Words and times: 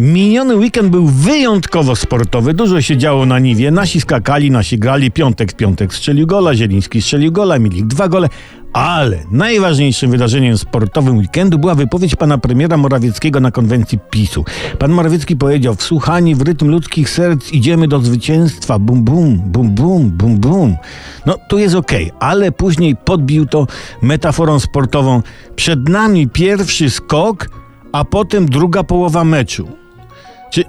Miniony 0.00 0.56
weekend 0.56 0.88
był 0.88 1.06
wyjątkowo 1.06 1.96
sportowy. 1.96 2.54
Dużo 2.54 2.82
się 2.82 2.96
działo 2.96 3.26
na 3.26 3.38
niwie. 3.38 3.70
Nasi 3.70 4.00
skakali, 4.00 4.50
nasi 4.50 4.78
grali. 4.78 5.10
Piątek 5.10 5.52
piątek 5.52 5.94
strzelił 5.94 6.26
gola, 6.26 6.54
Zieliński 6.54 7.02
strzelił 7.02 7.32
gola, 7.32 7.58
mieli 7.58 7.84
dwa 7.84 8.08
gole. 8.08 8.28
Ale 8.72 9.18
najważniejszym 9.30 10.10
wydarzeniem 10.10 10.58
sportowym 10.58 11.18
weekendu 11.18 11.58
była 11.58 11.74
wypowiedź 11.74 12.16
pana 12.16 12.38
premiera 12.38 12.76
Morawieckiego 12.76 13.40
na 13.40 13.50
konwencji 13.50 13.98
PiSu. 14.10 14.44
Pan 14.78 14.90
Morawiecki 14.92 15.36
powiedział, 15.36 15.74
wsłuchani 15.74 16.34
w 16.34 16.42
rytm 16.42 16.68
ludzkich 16.70 17.10
serc 17.10 17.52
idziemy 17.52 17.88
do 17.88 18.00
zwycięstwa. 18.00 18.78
Bum, 18.78 19.04
bum, 19.04 19.38
bum, 19.46 19.74
bum, 19.74 20.10
bum, 20.10 20.36
bum. 20.36 20.76
No, 21.26 21.36
tu 21.48 21.58
jest 21.58 21.74
okej, 21.74 22.10
ale 22.20 22.52
później 22.52 22.96
podbił 23.04 23.46
to 23.46 23.66
metaforą 24.02 24.60
sportową. 24.60 25.22
Przed 25.56 25.88
nami 25.88 26.28
pierwszy 26.28 26.90
skok, 26.90 27.48
a 27.92 28.04
potem 28.04 28.46
druga 28.46 28.82
połowa 28.82 29.24
meczu. 29.24 29.68
Czy, 30.50 30.64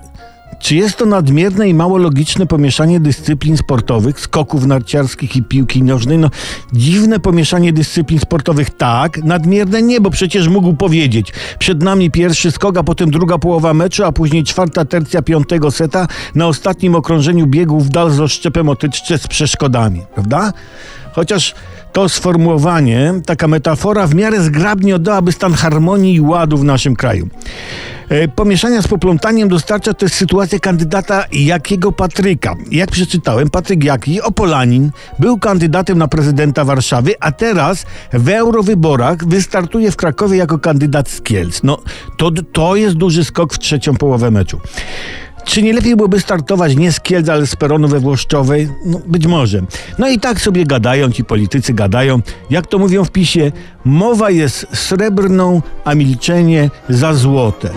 czy 0.59 0.75
jest 0.75 0.97
to 0.97 1.05
nadmierne 1.05 1.69
i 1.69 1.73
mało 1.73 1.97
logiczne 1.97 2.45
pomieszanie 2.45 2.99
dyscyplin 2.99 3.57
sportowych, 3.57 4.19
skoków 4.19 4.65
narciarskich 4.65 5.35
i 5.35 5.43
piłki 5.43 5.83
nożnej? 5.83 6.17
No, 6.17 6.29
dziwne 6.73 7.19
pomieszanie 7.19 7.73
dyscyplin 7.73 8.19
sportowych 8.19 8.69
tak, 8.69 9.23
nadmierne 9.23 9.81
nie, 9.81 10.01
bo 10.01 10.09
przecież 10.09 10.47
mógł 10.47 10.73
powiedzieć 10.73 11.33
przed 11.59 11.83
nami 11.83 12.11
pierwszy 12.11 12.51
skok, 12.51 12.77
a 12.77 12.83
potem 12.83 13.11
druga 13.11 13.37
połowa 13.37 13.73
meczu, 13.73 14.03
a 14.03 14.11
później 14.11 14.43
czwarta 14.43 14.85
tercja 14.85 15.21
piątego 15.21 15.71
seta 15.71 16.07
na 16.35 16.47
ostatnim 16.47 16.95
okrążeniu 16.95 17.47
biegł 17.47 17.79
w 17.79 17.89
dal 17.89 18.11
z 18.11 18.19
oszczepem 18.19 18.69
o 18.69 18.75
tyczce 18.75 19.17
z 19.17 19.27
przeszkodami, 19.27 20.01
prawda? 20.13 20.53
Chociaż 21.11 21.55
to 21.93 22.09
sformułowanie, 22.09 23.13
taka 23.25 23.47
metafora 23.47 24.07
w 24.07 24.15
miarę 24.15 24.43
zgrabnie 24.43 24.95
oddałaby 24.95 25.31
stan 25.31 25.53
harmonii 25.53 26.15
i 26.15 26.21
ładu 26.21 26.57
w 26.57 26.63
naszym 26.63 26.95
kraju. 26.95 27.29
E, 28.09 28.27
Pomieszania 28.27 28.81
z 28.81 28.87
poplątaniem 28.87 29.49
dostarcza 29.49 29.93
też 29.93 30.13
sytuacja 30.13 30.59
kandydata 30.59 31.25
Jakiego 31.31 31.91
Patryka. 31.91 32.55
Jak 32.71 32.91
przeczytałem, 32.91 33.49
Patryk 33.49 33.83
Jaki, 33.83 34.21
Opolanin, 34.21 34.91
był 35.19 35.39
kandydatem 35.39 35.97
na 35.97 36.07
prezydenta 36.07 36.65
Warszawy, 36.65 37.13
a 37.19 37.31
teraz 37.31 37.85
w 38.13 38.29
eurowyborach 38.29 39.27
wystartuje 39.27 39.91
w 39.91 39.95
Krakowie 39.95 40.37
jako 40.37 40.59
kandydat 40.59 41.09
z 41.09 41.21
Kielc. 41.21 41.63
No, 41.63 41.77
to, 42.17 42.31
to 42.51 42.75
jest 42.75 42.95
duży 42.95 43.25
skok 43.25 43.53
w 43.53 43.59
trzecią 43.59 43.95
połowę 43.95 44.31
meczu. 44.31 44.59
Czy 45.45 45.63
nie 45.63 45.73
lepiej 45.73 45.95
byłoby 45.95 46.19
startować 46.19 46.75
nie 46.75 46.91
z 46.91 46.99
Kielc, 46.99 47.29
ale 47.29 47.47
z 47.47 47.55
peronu 47.55 47.87
we 47.87 47.99
Włoszczowej? 47.99 48.69
No, 48.85 49.01
być 49.07 49.27
może. 49.27 49.61
No 49.97 50.09
i 50.09 50.19
tak 50.19 50.41
sobie 50.41 50.65
gadają, 50.65 51.11
ci 51.11 51.23
politycy 51.23 51.73
gadają. 51.73 52.21
Jak 52.49 52.67
to 52.67 52.79
mówią 52.79 53.05
w 53.05 53.11
PiSie, 53.11 53.51
mowa 53.85 54.29
jest 54.29 54.67
srebrną, 54.73 55.61
a 55.85 55.95
milczenie 55.95 56.69
za 56.89 57.13
złote. 57.13 57.69